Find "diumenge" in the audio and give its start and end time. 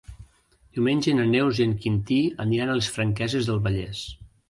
0.77-1.13